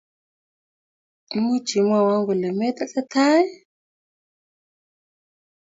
[1.43, 3.43] Much imwowoo kole me tesetai?